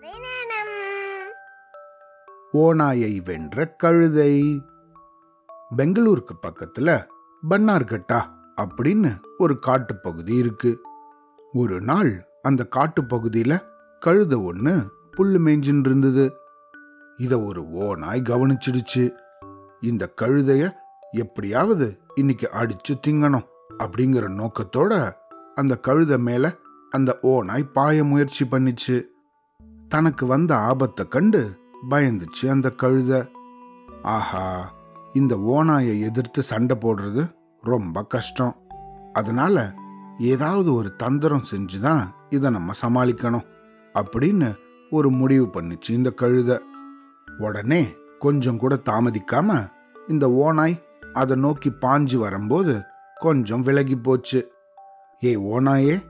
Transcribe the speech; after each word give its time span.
கதை 0.00 0.20
ஓநாயை 2.52 3.24
வென்ற 3.24 3.68
கழுதை. 3.68 4.62
பெங்களூருக்கு 5.76 6.34
பக்கத்துல 6.42 7.06
பன்னார்கட்டா 7.50 8.22
அப்படின்னு 8.60 9.20
ஒரு 9.38 9.58
காட்டுப்பகுதி 9.66 10.38
இருக்கு. 10.38 10.80
ஒரு 11.52 11.80
நாள் 11.80 12.26
அந்த 12.42 12.66
காட்டுப்பகுதியில 12.76 13.60
கழுதை 14.00 14.38
ஒன்று 14.38 14.92
புல்லு 15.16 15.38
மேய்ஞ்சின்னு 15.46 15.86
இருந்தது 15.86 16.32
இத 17.16 17.40
ஒரு 17.40 17.68
ஓநாய் 17.68 18.22
கவனிச்சிடுச்சு. 18.24 19.10
இந்த 19.80 20.12
கழுதைய 20.20 20.72
எப்படியாவது 21.10 21.98
இன்னைக்கு 22.14 22.50
அடிச்சு 22.52 22.92
திங்கணும் 23.06 23.46
அப்படிங்கிற 23.78 24.28
நோக்கத்தோட 24.40 25.12
அந்த 25.54 25.76
கழுதை 25.76 26.18
மேல 26.18 26.54
அந்த 26.90 27.18
ஓநாய் 27.20 27.64
பாய 27.64 28.04
முயற்சி 28.04 28.44
பண்ணிச்சு. 28.44 29.04
தனக்கு 29.88 30.26
வந்த 30.26 30.56
ஆபத்தை 30.56 31.08
கண்டு 31.08 31.58
பயந்துச்சு 31.90 32.50
அந்த 32.50 32.72
கழுத. 32.82 33.28
ஆஹா 34.02 34.72
இந்த 35.12 35.36
ஓநாயை 35.36 36.00
எதிர்த்து 36.00 36.42
சண்டை 36.42 36.76
போடுறது 36.80 37.34
ரொம்ப 37.62 38.02
கஷ்டம். 38.02 38.56
அதனால 39.12 39.74
ஏதாவது 40.18 40.74
ஒரு 40.74 40.96
தந்திரம் 40.96 41.44
செஞ்சுதான் 41.50 42.08
இதை 42.28 42.50
நம்ம 42.50 42.72
சமாளிக்கணும் 42.82 43.46
அப்படின்னு 43.94 44.54
ஒரு 44.90 45.10
முடிவு 45.10 45.46
பண்ணிச்சு 45.46 45.90
இந்த 45.90 46.12
கழுத. 46.20 46.58
உடனே 47.38 47.94
கொஞ்சம் 48.18 48.58
கூட 48.58 48.74
தாமதிக்காம 48.74 49.70
இந்த 50.08 50.30
ஓநாய் 50.30 50.82
அதை 51.12 51.36
நோக்கி 51.36 51.70
பாஞ்சு 51.70 52.16
வரும்போது 52.16 52.82
கொஞ்சம் 53.14 53.62
விலகி 53.62 53.96
போச்சு. 53.96 54.52
ஏய் 55.20 55.38
ஓனாயே 55.38 56.02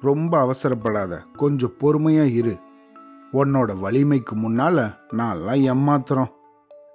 ரொம்ப 0.00 0.32
அவசரப்படாத 0.44 1.22
கொஞ்சம் 1.32 1.74
பொறுமையா 1.80 2.24
இரு. 2.24 2.58
உன்னோட 3.34 3.78
வலிமைக்கு 3.78 4.34
முன்னால 4.34 4.94
நான்லாம் 5.12 5.60
ஏமாத்துறோம். 5.70 6.30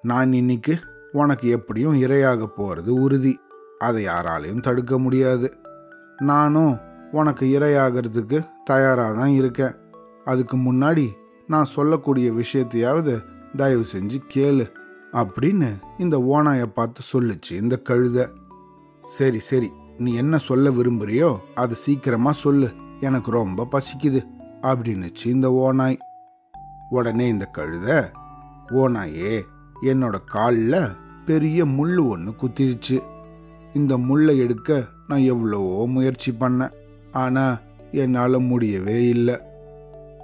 நான் 0.01 0.33
இன்னைக்கு 0.33 0.79
உனக்கு 1.11 1.49
எப்படியும் 1.49 2.01
இரையாக 2.01 2.47
போறது 2.57 2.87
உறுதி. 2.87 3.39
அதை 3.79 4.05
யாராலையும் 4.05 4.61
தடுக்க 4.61 4.99
முடியாது. 4.99 5.53
நானும் 6.17 6.77
உனக்கு 7.11 7.59
இரையாகிறதுக்கு 7.59 8.47
தயாராக 8.63 9.19
தான் 9.19 9.29
இருக்கேன். 9.29 9.75
அதுக்கு 10.25 10.57
முன்னாடி 10.57 11.07
நான் 11.47 11.65
சொல்லக்கூடிய 11.65 12.31
விஷயத்தையாவது 12.31 13.23
தயவு 13.57 13.85
செஞ்சு 13.95 14.19
கேளு 14.35 14.71
அப்படின்னு 15.13 15.79
இந்த 15.97 16.17
ஓனாயை 16.17 16.65
பார்த்து 16.65 17.01
சொல்லுச்சு 17.13 17.51
இந்த 17.51 17.77
கழுதை. 17.77 18.25
சரி 19.05 19.39
சரி 19.39 19.71
நீ 19.97 20.13
என்ன 20.13 20.37
சொல்ல 20.37 20.69
விரும்புறியோ 20.69 21.37
அது 21.55 21.75
சீக்கிரமா 21.75 22.31
சொல்லு. 22.31 22.69
எனக்கு 22.99 23.31
ரொம்ப 23.31 23.67
பசிக்குது 23.71 24.21
அப்படின்னுச்சு 24.61 25.25
இந்த 25.25 25.51
ஓநாய். 25.51 25.97
உடனே 26.89 27.27
இந்த 27.27 27.49
கழுத 27.57 28.09
ஓனாயே 28.69 29.41
என்னோட 29.81 30.15
காலில் 30.25 30.81
பெரிய 31.25 31.65
முள் 31.65 31.97
ஒன்று 31.97 32.31
குத்திடுச்சு 32.31 32.97
இந்த 33.73 33.97
முள்ளை 33.97 34.37
எடுக்க 34.37 34.83
நான் 35.07 35.19
எவ்வளவோ 35.19 35.87
முயற்சி 35.87 36.31
பண்ணேன். 36.31 36.71
ஆனால் 37.11 37.59
என்னால் 37.91 38.39
முடியவே 38.39 39.07
இல்லை. 39.07 39.35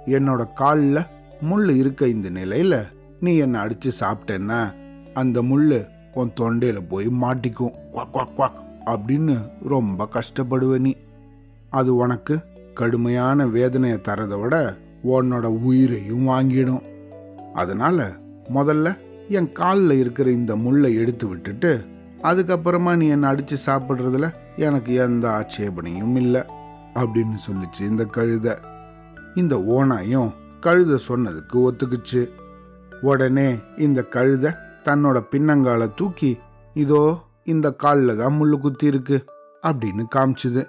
என்னோட 0.06 0.52
காலில் 0.54 1.06
முள் 1.40 1.68
இருக்க 1.68 2.06
இந்த 2.06 2.28
நிலையில் 2.28 2.78
நீ 3.20 3.36
என்னை 3.36 3.60
அடித்து 3.60 3.92
சாப்பிட்டேன்னா 4.00 4.74
அந்த 5.14 5.42
முள் 5.42 5.86
உன் 6.12 6.32
தொண்டையில் 6.40 6.88
போய் 6.88 7.06
மாட்டிக்கும். 7.06 7.74
குவாக் 7.92 8.12
குவாக் 8.12 8.34
குவாக் 8.36 8.58
அப்படின்னு 8.86 9.50
ரொம்ப 9.68 10.08
கஷ்டப்படுவ 10.14 10.78
நீ. 10.78 10.94
அது 11.70 11.94
உனக்கு 11.94 12.38
கடுமையான 12.74 13.46
வேதனையை 13.46 13.98
தரதை 13.98 14.40
விட 14.40 14.76
உன்னோட 15.06 15.46
உயிரையும் 15.68 16.28
வாங்கிடும். 16.28 16.84
அதனால 17.54 18.12
முதல்ல 18.54 18.96
என் 19.28 19.52
காலில் 19.52 19.90
இருக்கிற 19.90 20.30
இந்த 20.30 20.56
முள்ளை 20.56 20.94
எடுத்து 20.94 21.28
விட்டுட்டு 21.28 21.84
அதுக்கப்புறமா 22.22 22.96
நீ 22.96 23.06
என்னை 23.08 23.28
அடித்து 23.28 23.56
சாப்பிட்றதுல 23.66 24.34
எனக்கு 24.56 24.94
எந்த 24.94 25.28
ஆட்சேபனையும் 25.28 26.16
இல்லை 26.16 26.42
அப்படின்னு 26.94 27.38
சொல்லிச்சு 27.46 27.80
இந்த 27.80 28.04
கழுதை. 28.04 28.54
இந்த 29.34 29.56
ஓனாயும் 29.56 30.30
கழுதை 30.60 30.98
சொன்னதுக்கு 31.08 31.58
ஒத்துக்குச்சு. 31.68 32.22
உடனே 33.00 33.56
இந்த 33.76 34.02
கழுதை 34.02 34.50
தன்னோட 34.84 35.18
பின்னங்கால 35.30 35.90
தூக்கி 35.96 36.38
இதோ 36.74 37.02
இந்த 37.44 37.72
காலில் 37.72 38.16
தான் 38.16 38.38
முள்ளு 38.40 38.58
குத்தி 38.58 38.86
இருக்கு 38.86 39.24
அப்படின்னு 39.62 40.04
காமிச்சுது. 40.14 40.62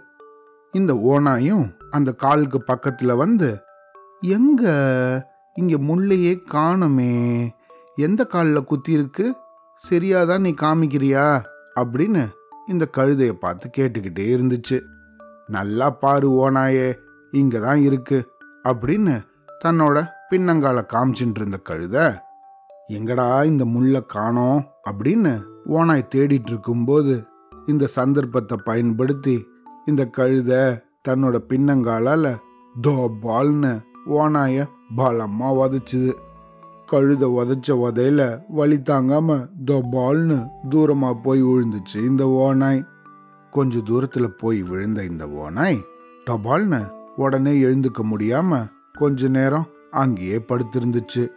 இந்த 0.71 0.93
ஓனாயும் 0.93 1.65
அந்த 1.89 2.11
காலுக்கு 2.11 2.63
பக்கத்தில் 2.63 3.15
வந்து 3.15 3.49
எங்க? 4.22 5.31
இங்கே 5.53 5.75
முள்ளையே 5.75 6.39
காணுமே. 6.51 7.50
எந்த 7.95 8.25
காலில் 8.25 8.63
குத்தி 8.63 8.91
இருக்கு? 8.91 9.35
சரியாதான் 9.89 10.41
நீ 10.41 10.53
காமிக்கிறியா? 10.61 11.44
அப்படின்னு 11.75 12.27
இந்த 12.67 12.89
கழுதையை 12.97 13.31
பார்த்து 13.31 13.69
கேட்டுக்கிட்டே 13.77 14.38
இருந்துச்சு. 14.38 14.81
நல்லா 15.47 15.89
பாரு 15.89 16.31
ஓனாயே 16.31 16.95
இங்கே 17.31 17.59
தான் 17.59 17.81
இருக்கு. 17.81 18.31
அப்படின்னு 18.63 19.22
தன்னோட 19.66 20.07
பின்னங்கால 20.31 20.85
காமிச்சுட்டு 20.94 21.35
இருந்த 21.35 21.57
கழுதை 21.57 22.03
எங்கடா 22.88 23.45
இந்த 23.45 23.66
முள்ளை 23.66 24.06
காணோம்? 24.06 24.67
அப்படின்னு 24.89 25.44
ஓனாய் 25.66 26.07
தேடிட்டு 26.16 26.47
இருக்கும்போது 26.47 27.23
இந்த 27.66 27.88
சந்தர்ப்பத்தை 27.88 28.57
பயன்படுத்தி 28.63 29.47
இந்த 29.85 30.06
கழுதை 30.06 30.57
தன்னோட 31.07 31.39
பின்னங்காலால 31.50 32.38
தோ 32.88 33.07
பால்னு 33.22 33.79
ஓனாய 34.09 34.68
பலமா 34.97 35.50
உதச்சுது 35.62 36.12
கழுத 36.91 37.25
உதச்ச 37.40 37.68
உதையில 37.68 38.41
வலி 38.50 38.78
தாங்காம 38.78 39.50
தோ 39.66 39.81
பால்னு 39.91 40.47
தூரமா 40.69 41.22
போய் 41.22 41.44
விழுந்துச்சு 41.44 41.95
இந்த 41.95 42.25
ஓனாய் 42.25 42.88
கொஞ்ச 43.51 43.78
தூரத்துல 43.78 44.28
போய் 44.28 44.63
விழுந்த 44.63 45.03
இந்த 45.03 45.28
ஓனாய் 45.28 45.79
டபால்னு 46.25 46.91
உடனே 47.16 47.53
எழுந்துக்க 47.53 48.01
முடியாம 48.03 48.72
கொஞ்ச 48.94 49.28
நேரம் 49.28 49.68
அங்கேயே 49.91 50.38
படுத்திருந்துச்சு. 50.38 51.28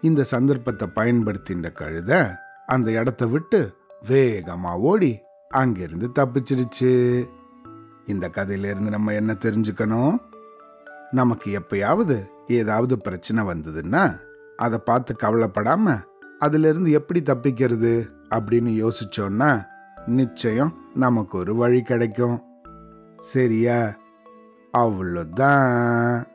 இந்த 0.00 0.22
சந்தர்ப்பத்தை 0.22 0.88
பயன்படுத்தி 0.88 1.54
இந்த 1.54 1.72
கழுத 1.74 2.36
அந்த 2.66 2.90
இடத்த 2.90 3.26
விட்டு 3.26 3.74
வேகமா 4.06 4.72
ஓடி 4.74 5.18
அங்கிருந்து 5.48 6.10
தப்பிச்சிருச்சு. 6.14 7.24
இந்த 8.06 8.28
கதையிலிருந்து 8.28 8.90
நம்ம 8.90 9.12
என்ன 9.12 9.32
தெரிஞ்சுக்கணும்? 9.32 10.16
நமக்கு 11.10 11.60
எப்பயாவது 11.60 12.26
ஏதாவது 12.46 12.98
பிரச்சனை 12.98 13.44
வந்ததுன்னா 13.44 14.18
அதை 14.56 14.78
பார்த்து 14.78 15.16
கவலைப்படாம 15.22 16.02
அதிலிருந்து 16.38 16.90
எப்படி 16.90 17.22
தப்பிக்கிறது? 17.22 18.08
அப்படின்னு 18.30 18.88
யோசிச்சோன்னா 18.88 19.64
நிச்சயம் 20.06 20.78
நமக்கு 20.94 21.38
ஒரு 21.38 21.54
வழி 21.54 21.82
கிடைக்கும். 21.82 22.42
சரியா? 23.18 23.96
அவ்வளோதான். 24.78 26.26